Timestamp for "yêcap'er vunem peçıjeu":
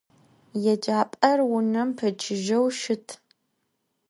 0.63-2.65